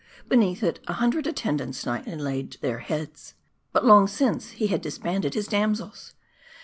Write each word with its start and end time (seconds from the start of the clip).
Beneath 0.27 0.63
it 0.63 0.79
a 0.87 0.93
hundred 0.93 1.27
attendants 1.27 1.85
nightly 1.85 2.15
laying 2.15 2.51
their 2.61 2.79
heads. 2.79 3.35
But 3.71 3.85
long 3.85 4.07
since, 4.07 4.49
he 4.49 4.65
had 4.65 4.81
disbanded 4.81 5.35
his 5.35 5.47
damsels. 5.47 6.15